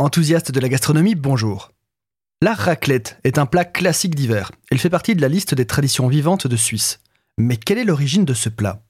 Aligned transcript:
Enthousiaste 0.00 0.52
de 0.52 0.60
la 0.60 0.68
gastronomie, 0.68 1.16
bonjour. 1.16 1.72
La 2.40 2.54
raclette 2.54 3.18
est 3.24 3.36
un 3.36 3.46
plat 3.46 3.64
classique 3.64 4.14
d'hiver. 4.14 4.52
Elle 4.70 4.78
fait 4.78 4.90
partie 4.90 5.16
de 5.16 5.20
la 5.20 5.26
liste 5.26 5.56
des 5.56 5.66
traditions 5.66 6.06
vivantes 6.06 6.46
de 6.46 6.54
Suisse. 6.54 7.00
Mais 7.36 7.56
quelle 7.56 7.78
est 7.78 7.84
l'origine 7.84 8.24
de 8.24 8.32
ce 8.32 8.48
plat? 8.48 8.80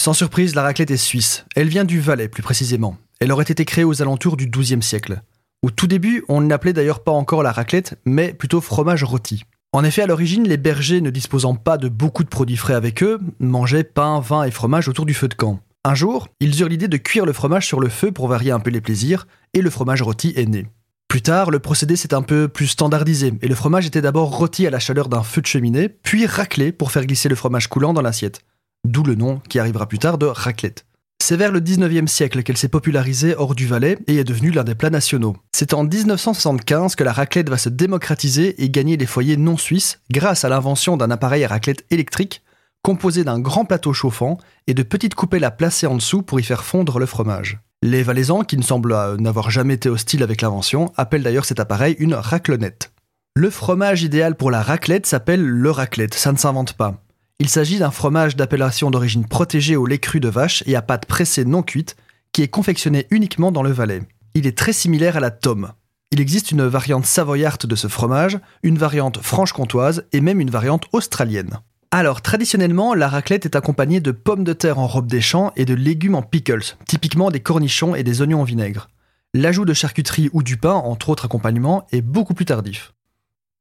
Sans 0.00 0.14
surprise, 0.14 0.56
la 0.56 0.62
raclette 0.64 0.90
est 0.90 0.96
suisse. 0.96 1.44
Elle 1.54 1.68
vient 1.68 1.84
du 1.84 2.00
Valais, 2.00 2.26
plus 2.26 2.42
précisément. 2.42 2.96
Elle 3.20 3.30
aurait 3.30 3.44
été 3.44 3.64
créée 3.64 3.84
aux 3.84 4.02
alentours 4.02 4.36
du 4.36 4.48
XIIe 4.50 4.82
siècle. 4.82 5.22
Au 5.62 5.70
tout 5.70 5.86
début, 5.86 6.24
on 6.28 6.40
n'appelait 6.40 6.72
d'ailleurs 6.72 7.04
pas 7.04 7.12
encore 7.12 7.44
la 7.44 7.52
raclette, 7.52 7.96
mais 8.04 8.32
plutôt 8.32 8.60
fromage 8.60 9.04
rôti. 9.04 9.44
En 9.72 9.84
effet, 9.84 10.02
à 10.02 10.06
l'origine, 10.08 10.48
les 10.48 10.56
bergers 10.56 11.00
ne 11.00 11.10
disposant 11.10 11.54
pas 11.54 11.78
de 11.78 11.88
beaucoup 11.88 12.24
de 12.24 12.28
produits 12.28 12.56
frais 12.56 12.74
avec 12.74 13.04
eux, 13.04 13.20
mangeaient 13.38 13.84
pain, 13.84 14.18
vin 14.18 14.42
et 14.42 14.50
fromage 14.50 14.88
autour 14.88 15.06
du 15.06 15.14
feu 15.14 15.28
de 15.28 15.34
camp. 15.34 15.60
Un 15.84 15.94
jour, 15.94 16.28
ils 16.40 16.60
eurent 16.60 16.68
l'idée 16.68 16.88
de 16.88 16.96
cuire 16.96 17.24
le 17.24 17.32
fromage 17.32 17.66
sur 17.66 17.80
le 17.80 17.88
feu 17.88 18.12
pour 18.12 18.28
varier 18.28 18.50
un 18.50 18.60
peu 18.60 18.70
les 18.70 18.80
plaisirs, 18.80 19.26
et 19.54 19.62
le 19.62 19.70
fromage 19.70 20.02
rôti 20.02 20.32
est 20.36 20.46
né. 20.46 20.66
Plus 21.08 21.22
tard, 21.22 21.50
le 21.50 21.60
procédé 21.60 21.96
s'est 21.96 22.12
un 22.12 22.22
peu 22.22 22.48
plus 22.48 22.66
standardisé, 22.66 23.32
et 23.40 23.48
le 23.48 23.54
fromage 23.54 23.86
était 23.86 24.02
d'abord 24.02 24.36
rôti 24.36 24.66
à 24.66 24.70
la 24.70 24.80
chaleur 24.80 25.08
d'un 25.08 25.22
feu 25.22 25.40
de 25.40 25.46
cheminée, 25.46 25.88
puis 25.88 26.26
raclé 26.26 26.72
pour 26.72 26.90
faire 26.90 27.06
glisser 27.06 27.28
le 27.28 27.36
fromage 27.36 27.68
coulant 27.68 27.94
dans 27.94 28.02
l'assiette. 28.02 28.42
D'où 28.84 29.02
le 29.02 29.14
nom, 29.14 29.40
qui 29.48 29.58
arrivera 29.58 29.86
plus 29.86 29.98
tard, 29.98 30.18
de 30.18 30.26
raclette. 30.26 30.84
C'est 31.20 31.36
vers 31.36 31.52
le 31.52 31.60
19e 31.60 32.06
siècle 32.06 32.42
qu'elle 32.42 32.56
s'est 32.56 32.68
popularisée 32.68 33.34
hors 33.36 33.54
du 33.54 33.66
Valais 33.66 33.98
et 34.06 34.16
est 34.16 34.24
devenue 34.24 34.50
l'un 34.50 34.64
des 34.64 34.74
plats 34.74 34.90
nationaux. 34.90 35.36
C'est 35.52 35.74
en 35.74 35.84
1975 35.84 36.94
que 36.94 37.04
la 37.04 37.12
raclette 37.12 37.50
va 37.50 37.58
se 37.58 37.68
démocratiser 37.68 38.62
et 38.62 38.70
gagner 38.70 38.96
les 38.96 39.06
foyers 39.06 39.36
non 39.36 39.56
suisses 39.56 40.00
grâce 40.10 40.44
à 40.44 40.48
l'invention 40.48 40.96
d'un 40.96 41.10
appareil 41.10 41.44
à 41.44 41.48
raclette 41.48 41.84
électrique 41.90 42.42
composé 42.82 43.24
d'un 43.24 43.38
grand 43.38 43.64
plateau 43.64 43.92
chauffant 43.92 44.38
et 44.66 44.74
de 44.74 44.82
petites 44.82 45.14
coupelles 45.14 45.44
à 45.44 45.50
placer 45.50 45.86
en 45.86 45.96
dessous 45.96 46.22
pour 46.22 46.40
y 46.40 46.44
faire 46.44 46.64
fondre 46.64 46.98
le 46.98 47.06
fromage. 47.06 47.58
Les 47.82 48.02
Valaisans, 48.02 48.42
qui 48.42 48.56
ne 48.56 48.62
semblent 48.62 48.92
euh, 48.92 49.16
n'avoir 49.16 49.50
jamais 49.50 49.74
été 49.74 49.88
hostiles 49.88 50.22
avec 50.22 50.42
l'invention, 50.42 50.92
appellent 50.96 51.22
d'ailleurs 51.22 51.44
cet 51.44 51.60
appareil 51.60 51.96
une 51.98 52.14
raclonnette. 52.14 52.92
Le 53.36 53.50
fromage 53.50 54.02
idéal 54.02 54.34
pour 54.34 54.50
la 54.50 54.62
raclette 54.62 55.06
s'appelle 55.06 55.44
le 55.44 55.70
raclette, 55.70 56.14
ça 56.14 56.32
ne 56.32 56.38
s'invente 56.38 56.72
pas. 56.72 57.04
Il 57.38 57.48
s'agit 57.48 57.78
d'un 57.78 57.92
fromage 57.92 58.34
d'appellation 58.34 58.90
d'origine 58.90 59.28
protégée 59.28 59.76
au 59.76 59.86
lait 59.86 60.00
cru 60.00 60.18
de 60.18 60.28
vache 60.28 60.64
et 60.66 60.74
à 60.74 60.82
pâte 60.82 61.06
pressée 61.06 61.44
non 61.44 61.62
cuite, 61.62 61.96
qui 62.32 62.42
est 62.42 62.48
confectionné 62.48 63.06
uniquement 63.10 63.52
dans 63.52 63.62
le 63.62 63.70
Valais. 63.70 64.02
Il 64.34 64.46
est 64.46 64.58
très 64.58 64.72
similaire 64.72 65.16
à 65.16 65.20
la 65.20 65.30
tome. 65.30 65.72
Il 66.10 66.20
existe 66.20 66.50
une 66.50 66.66
variante 66.66 67.06
savoyarde 67.06 67.66
de 67.66 67.76
ce 67.76 67.86
fromage, 67.86 68.40
une 68.64 68.78
variante 68.78 69.22
franche-comtoise 69.22 70.04
et 70.12 70.20
même 70.20 70.40
une 70.40 70.50
variante 70.50 70.86
australienne. 70.92 71.60
Alors, 71.90 72.20
traditionnellement, 72.20 72.92
la 72.92 73.08
raclette 73.08 73.46
est 73.46 73.56
accompagnée 73.56 74.00
de 74.00 74.10
pommes 74.10 74.44
de 74.44 74.52
terre 74.52 74.78
en 74.78 74.86
robe 74.86 75.06
des 75.06 75.22
champs 75.22 75.52
et 75.56 75.64
de 75.64 75.72
légumes 75.74 76.16
en 76.16 76.22
pickles, 76.22 76.76
typiquement 76.86 77.30
des 77.30 77.40
cornichons 77.40 77.94
et 77.94 78.02
des 78.02 78.20
oignons 78.20 78.42
en 78.42 78.44
vinaigre. 78.44 78.88
L'ajout 79.32 79.64
de 79.64 79.72
charcuterie 79.72 80.28
ou 80.34 80.42
du 80.42 80.58
pain, 80.58 80.74
entre 80.74 81.08
autres 81.08 81.24
accompagnements, 81.24 81.86
est 81.90 82.02
beaucoup 82.02 82.34
plus 82.34 82.44
tardif. 82.44 82.92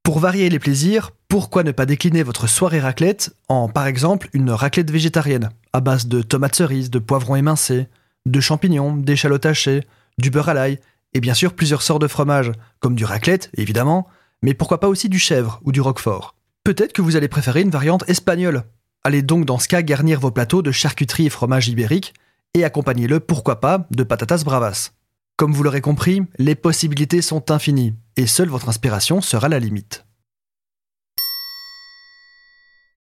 Pour 0.03 0.19
varier 0.19 0.49
les 0.49 0.59
plaisirs, 0.59 1.11
pourquoi 1.29 1.63
ne 1.63 1.71
pas 1.71 1.85
décliner 1.85 2.23
votre 2.23 2.47
soirée 2.47 2.79
raclette 2.79 3.33
en, 3.47 3.69
par 3.69 3.87
exemple, 3.87 4.29
une 4.33 4.51
raclette 4.51 4.91
végétarienne, 4.91 5.49
à 5.73 5.79
base 5.79 6.07
de 6.07 6.21
tomates 6.21 6.55
cerises, 6.55 6.89
de 6.89 6.99
poivrons 6.99 7.35
émincés, 7.35 7.87
de 8.25 8.39
champignons, 8.39 8.95
d'échalotes 8.95 9.45
hachées, 9.45 9.83
du 10.17 10.31
beurre 10.31 10.49
à 10.49 10.53
l'ail, 10.53 10.79
et 11.13 11.19
bien 11.21 11.33
sûr 11.33 11.53
plusieurs 11.53 11.81
sortes 11.81 12.01
de 12.01 12.07
fromages, 12.07 12.51
comme 12.79 12.95
du 12.95 13.05
raclette, 13.05 13.49
évidemment, 13.57 14.07
mais 14.41 14.53
pourquoi 14.53 14.79
pas 14.79 14.87
aussi 14.87 15.09
du 15.09 15.19
chèvre 15.19 15.59
ou 15.63 15.71
du 15.71 15.81
roquefort. 15.81 16.36
Peut-être 16.67 16.91
que 16.91 17.01
vous 17.01 17.15
allez 17.15 17.29
préférer 17.29 17.61
une 17.61 17.69
variante 17.69 18.03
espagnole. 18.09 18.63
Allez 19.05 19.21
donc 19.21 19.45
dans 19.45 19.57
ce 19.57 19.69
cas 19.69 19.81
garnir 19.81 20.19
vos 20.19 20.31
plateaux 20.31 20.61
de 20.61 20.73
charcuterie 20.73 21.27
et 21.27 21.29
fromage 21.29 21.69
ibérique 21.69 22.13
et 22.53 22.65
accompagnez-le, 22.65 23.21
pourquoi 23.21 23.61
pas, 23.61 23.87
de 23.89 24.03
patatas 24.03 24.43
bravas. 24.43 24.91
Comme 25.37 25.53
vous 25.53 25.63
l'aurez 25.63 25.79
compris, 25.79 26.23
les 26.39 26.55
possibilités 26.55 27.21
sont 27.21 27.51
infinies 27.51 27.95
et 28.17 28.27
seule 28.27 28.49
votre 28.49 28.67
inspiration 28.67 29.21
sera 29.21 29.47
la 29.47 29.59
limite. 29.59 30.06